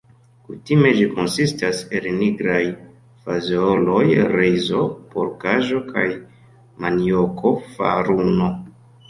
[0.45, 2.61] Kutime ĝi konsistas el nigraj
[3.27, 4.01] fazeoloj,
[4.37, 4.81] rizo,
[5.13, 6.07] porkaĵo kaj
[6.87, 8.51] manioko-faruno.